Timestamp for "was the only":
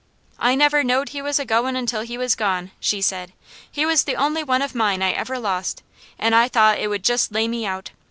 3.85-4.41